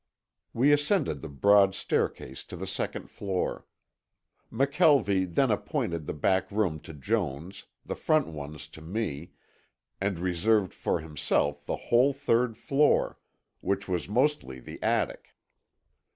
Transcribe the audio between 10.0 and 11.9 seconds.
reserved for himself the